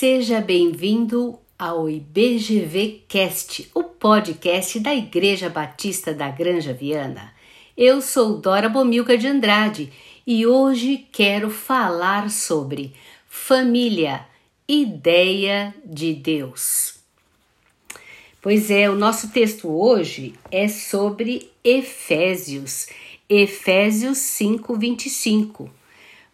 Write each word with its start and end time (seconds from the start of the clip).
Seja 0.00 0.40
bem-vindo 0.40 1.40
ao 1.58 1.90
IBGV 1.90 3.02
Cast, 3.08 3.68
o 3.74 3.82
podcast 3.82 4.78
da 4.78 4.94
Igreja 4.94 5.50
Batista 5.50 6.14
da 6.14 6.30
Granja 6.30 6.72
Viana. 6.72 7.34
Eu 7.76 8.00
sou 8.00 8.38
Dora 8.38 8.68
Bomilca 8.68 9.18
de 9.18 9.26
Andrade 9.26 9.92
e 10.24 10.46
hoje 10.46 11.04
quero 11.10 11.50
falar 11.50 12.30
sobre 12.30 12.94
família, 13.28 14.24
ideia 14.68 15.74
de 15.84 16.14
Deus. 16.14 16.94
Pois 18.40 18.70
é, 18.70 18.88
o 18.88 18.94
nosso 18.94 19.32
texto 19.32 19.68
hoje 19.68 20.32
é 20.48 20.68
sobre 20.68 21.50
Efésios, 21.64 22.86
Efésios 23.28 24.18
5:25. 24.18 25.68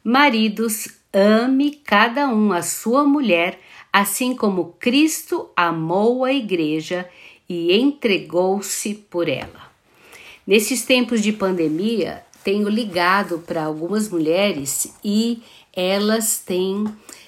Maridos, 0.04 1.02
ame 1.14 1.70
cada 1.70 2.26
um 2.28 2.52
a 2.52 2.60
sua 2.60 3.04
mulher, 3.04 3.60
assim 3.92 4.34
como 4.34 4.74
Cristo 4.80 5.48
amou 5.56 6.24
a 6.24 6.32
igreja 6.32 7.08
e 7.48 7.72
entregou-se 7.72 8.94
por 8.94 9.28
ela. 9.28 9.72
Nesses 10.44 10.84
tempos 10.84 11.22
de 11.22 11.32
pandemia, 11.32 12.24
tenho 12.42 12.68
ligado 12.68 13.38
para 13.38 13.64
algumas 13.64 14.08
mulheres 14.08 14.92
e 15.02 15.42
elas 15.72 16.38
têm 16.38 16.84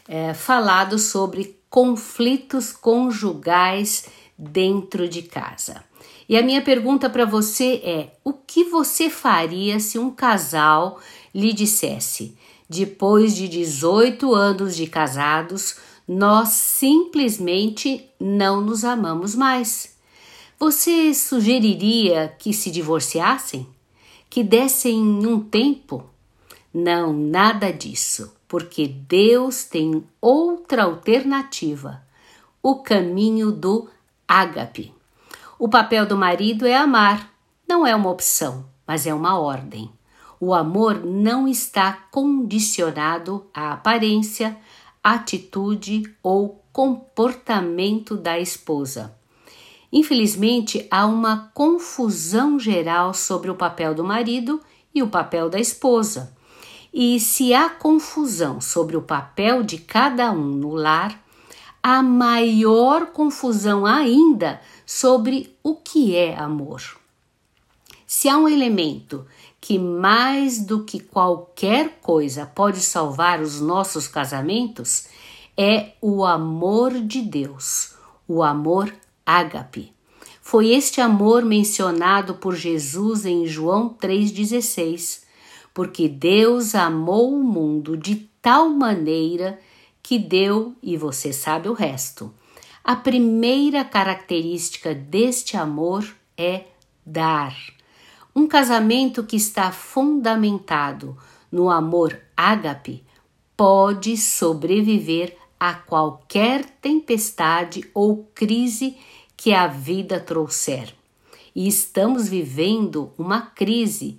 é, 0.09 0.35
falado 0.35 0.99
sobre 0.99 1.57
conflitos 1.71 2.73
conjugais 2.73 4.07
dentro 4.37 5.09
de 5.09 5.23
casa. 5.23 5.85
E 6.29 6.37
a 6.37 6.43
minha 6.43 6.61
pergunta 6.61 7.09
para 7.09 7.25
você 7.25 7.81
é: 7.85 8.11
o 8.25 8.33
que 8.33 8.65
você 8.65 9.09
faria 9.09 9.79
se 9.81 9.99
um 9.99 10.11
casal 10.11 11.01
lhe 11.35 11.53
dissesse, 11.53 12.37
depois 12.69 13.35
de 13.35 13.49
18 13.49 14.35
anos 14.35 14.77
de 14.77 14.87
casados, 14.87 15.77
nós 16.07 16.49
simplesmente 16.51 18.09
não 18.19 18.61
nos 18.61 18.85
amamos 18.85 19.35
mais? 19.35 19.97
Você 20.59 21.13
sugeriria 21.13 22.35
que 22.39 22.53
se 22.53 22.71
divorciassem? 22.71 23.67
Que 24.29 24.43
dessem 24.43 25.01
um 25.01 25.41
tempo? 25.41 26.05
Não, 26.73 27.13
nada 27.13 27.73
disso, 27.73 28.35
porque 28.49 28.87
Deus 28.87 29.65
tem 29.65 30.05
outra 30.21 30.85
alternativa: 30.85 32.03
o 32.63 32.77
caminho 32.77 33.53
do 33.53 33.89
ágape. 34.27 34.93
O 35.59 35.69
papel 35.69 36.07
do 36.07 36.17
marido 36.17 36.67
é 36.67 36.77
amar, 36.77 37.33
não 37.67 37.87
é 37.87 37.95
uma 37.95 38.11
opção, 38.11 38.67
mas 38.87 39.07
é 39.07 39.15
uma 39.15 39.39
ordem. 39.39 39.91
O 40.39 40.53
amor 40.53 41.05
não 41.05 41.49
está 41.49 41.93
condicionado 42.11 43.47
à 43.55 43.73
aparência, 43.73 44.57
atitude 45.03 46.15
ou 46.23 46.63
comportamento 46.73 48.17
da 48.17 48.39
esposa. 48.39 49.17
Infelizmente, 49.91 50.87
há 50.91 51.07
uma 51.07 51.51
confusão 51.55 52.59
geral 52.59 53.15
sobre 53.15 53.51
o 53.51 53.55
papel 53.55 53.95
do 53.95 54.05
marido 54.05 54.61
e 54.95 55.03
o 55.03 55.09
papel 55.09 55.49
da 55.49 55.59
esposa. 55.59 56.37
E 56.93 57.19
se 57.21 57.55
há 57.55 57.71
confusão 57.71 58.61
sobre 58.61 58.97
o 58.97 59.03
papel 59.03 59.63
de 59.63 59.79
cada 59.79 60.31
um 60.33 60.45
no 60.45 60.75
lar, 60.75 61.19
há 61.83 62.03
maior 62.03 63.07
confusão 63.07 63.87
ainda 63.87 64.61
sobre 64.85 65.57
o 65.63 65.77
que 65.77 66.17
é 66.17 66.37
amor. 66.37 66.83
Se 68.19 68.31
há 68.31 68.39
um 68.39 68.49
elemento 68.49 69.27
que 69.61 69.79
mais 69.79 70.59
do 70.59 70.85
que 70.85 70.99
qualquer 71.01 71.99
coisa 72.01 72.47
pode 72.47 72.81
salvar 72.81 73.43
os 73.43 73.61
nossos 73.61 74.09
casamentos, 74.09 75.07
é 75.55 75.93
o 76.01 76.25
amor 76.25 76.95
de 76.95 77.21
Deus, 77.21 77.95
o 78.27 78.43
amor 78.43 78.91
ágape. 79.27 79.93
Foi 80.41 80.71
este 80.71 80.99
amor 80.99 81.45
mencionado 81.45 82.37
por 82.37 82.55
Jesus 82.57 83.27
em 83.27 83.45
João 83.45 83.95
3,16, 84.01 85.25
porque 85.75 86.09
Deus 86.09 86.75
amou 86.75 87.35
o 87.35 87.45
mundo 87.45 87.99
de 87.99 88.31
tal 88.41 88.71
maneira 88.71 89.61
que 90.03 90.19
deu 90.19 90.75
e 90.83 90.97
você 90.97 91.35
sabe 91.35 91.69
o 91.69 91.75
resto. 91.75 92.33
A 92.83 92.97
primeira 92.97 93.85
característica 93.85 94.95
deste 94.95 95.55
amor 95.55 96.17
é 96.35 96.65
dar. 97.05 97.76
Um 98.39 98.47
casamento 98.47 99.25
que 99.25 99.35
está 99.35 99.73
fundamentado 99.73 101.17
no 101.51 101.71
amor 101.71 102.21
ágape 102.37 103.03
pode 103.57 104.15
sobreviver 104.19 105.39
a 105.59 105.73
qualquer 105.73 106.67
tempestade 106.83 107.91
ou 107.95 108.29
crise 108.35 108.99
que 109.35 109.55
a 109.55 109.67
vida 109.67 110.21
trouxer. 110.21 110.95
E 111.55 111.67
estamos 111.67 112.29
vivendo 112.29 113.11
uma 113.17 113.41
crise 113.41 114.19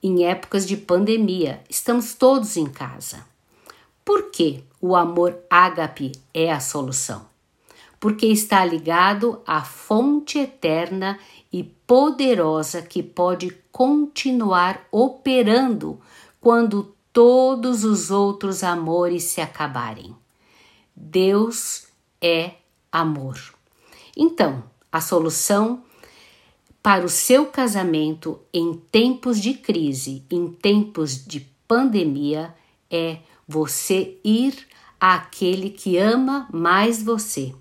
em 0.00 0.24
épocas 0.24 0.64
de 0.64 0.76
pandemia. 0.76 1.60
Estamos 1.68 2.14
todos 2.14 2.56
em 2.56 2.66
casa. 2.66 3.26
Por 4.04 4.30
que 4.30 4.62
o 4.80 4.94
amor 4.94 5.36
ágape 5.50 6.12
é 6.32 6.52
a 6.52 6.60
solução? 6.60 7.27
Porque 8.00 8.26
está 8.26 8.64
ligado 8.64 9.40
à 9.46 9.62
fonte 9.62 10.38
eterna 10.38 11.18
e 11.52 11.64
poderosa 11.64 12.82
que 12.82 13.02
pode 13.02 13.50
continuar 13.72 14.86
operando 14.92 16.00
quando 16.40 16.94
todos 17.12 17.84
os 17.84 18.10
outros 18.10 18.62
amores 18.62 19.24
se 19.24 19.40
acabarem. 19.40 20.14
Deus 20.94 21.86
é 22.20 22.52
amor. 22.92 23.38
Então, 24.16 24.62
a 24.90 25.00
solução 25.00 25.82
para 26.82 27.04
o 27.04 27.08
seu 27.08 27.46
casamento 27.46 28.40
em 28.52 28.74
tempos 28.74 29.40
de 29.40 29.54
crise, 29.54 30.24
em 30.30 30.48
tempos 30.48 31.24
de 31.24 31.40
pandemia, 31.66 32.54
é 32.90 33.18
você 33.46 34.18
ir 34.24 34.66
àquele 35.00 35.70
que 35.70 35.98
ama 35.98 36.48
mais 36.52 37.02
você. 37.02 37.54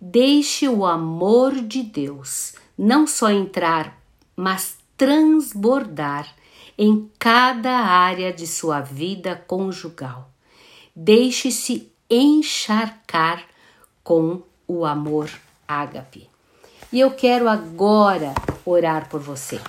Deixe 0.00 0.68
o 0.68 0.86
amor 0.86 1.54
de 1.54 1.82
Deus 1.82 2.54
não 2.76 3.06
só 3.06 3.30
entrar, 3.30 4.00
mas 4.36 4.78
transbordar 4.96 6.32
em 6.76 7.10
cada 7.18 7.72
área 7.72 8.32
de 8.32 8.46
sua 8.46 8.80
vida 8.80 9.34
conjugal. 9.34 10.30
Deixe-se 10.94 11.90
encharcar 12.08 13.44
com 14.04 14.42
o 14.66 14.84
amor 14.84 15.28
ágape. 15.66 16.28
E 16.92 17.00
eu 17.00 17.10
quero 17.10 17.48
agora 17.48 18.32
orar 18.64 19.08
por 19.08 19.20
você. 19.20 19.60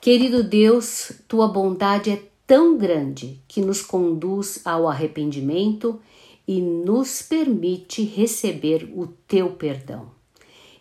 Querido 0.00 0.42
Deus, 0.42 1.12
tua 1.28 1.48
bondade 1.48 2.10
é 2.10 2.22
tão 2.46 2.76
grande 2.76 3.40
que 3.46 3.60
nos 3.60 3.82
conduz 3.82 4.60
ao 4.64 4.88
arrependimento 4.88 6.00
e 6.46 6.60
nos 6.60 7.22
permite 7.22 8.02
receber 8.02 8.92
o 8.94 9.06
teu 9.06 9.50
perdão. 9.50 10.10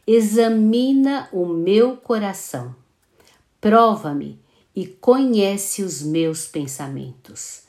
Examina 0.05 1.29
o 1.31 1.45
meu 1.45 1.95
coração, 1.95 2.75
prova-me 3.59 4.39
e 4.75 4.87
conhece 4.87 5.83
os 5.83 6.01
meus 6.01 6.47
pensamentos. 6.47 7.63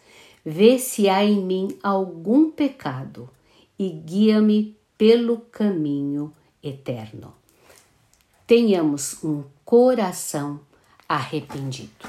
Vê 0.45 0.79
se 0.79 1.09
há 1.09 1.25
em 1.25 1.45
mim 1.45 1.79
algum 1.83 2.51
pecado 2.51 3.29
e 3.79 3.89
guia-me 3.91 4.77
pelo 4.97 5.39
caminho 5.39 6.33
eterno. 6.63 7.35
Tenhamos 8.47 9.23
um 9.23 9.45
coração 9.65 10.61
arrependido. 11.09 12.09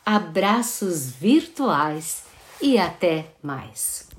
Abraços 0.05 1.09
virtuais 1.09 2.25
e 2.61 2.77
até 2.77 3.31
mais! 3.41 4.12